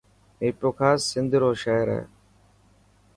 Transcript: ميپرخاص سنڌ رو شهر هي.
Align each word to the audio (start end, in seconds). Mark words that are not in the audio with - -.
ميپرخاص 0.39 0.99
سنڌ 1.11 1.31
رو 1.41 1.51
شهر 1.63 1.87
هي. 1.95 2.03